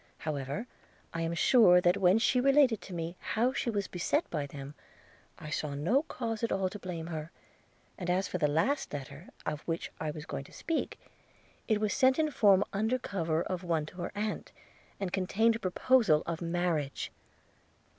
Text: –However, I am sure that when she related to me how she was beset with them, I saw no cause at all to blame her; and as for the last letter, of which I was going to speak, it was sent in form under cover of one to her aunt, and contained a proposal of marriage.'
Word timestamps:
–However, 0.25 0.65
I 1.13 1.21
am 1.21 1.35
sure 1.35 1.79
that 1.79 1.95
when 1.97 2.17
she 2.17 2.39
related 2.41 2.81
to 2.81 2.93
me 2.95 3.17
how 3.19 3.53
she 3.53 3.69
was 3.69 3.87
beset 3.87 4.25
with 4.33 4.49
them, 4.49 4.73
I 5.37 5.51
saw 5.51 5.75
no 5.75 6.01
cause 6.01 6.41
at 6.43 6.51
all 6.51 6.69
to 6.69 6.79
blame 6.79 7.05
her; 7.05 7.29
and 7.99 8.09
as 8.09 8.27
for 8.27 8.39
the 8.39 8.47
last 8.47 8.93
letter, 8.93 9.27
of 9.45 9.61
which 9.67 9.91
I 9.99 10.09
was 10.09 10.25
going 10.25 10.45
to 10.45 10.51
speak, 10.51 10.99
it 11.67 11.79
was 11.79 11.93
sent 11.93 12.17
in 12.17 12.31
form 12.31 12.63
under 12.73 12.97
cover 12.97 13.43
of 13.43 13.63
one 13.63 13.85
to 13.85 13.97
her 13.97 14.11
aunt, 14.15 14.51
and 14.99 15.13
contained 15.13 15.55
a 15.57 15.59
proposal 15.59 16.23
of 16.25 16.41
marriage.' 16.41 17.11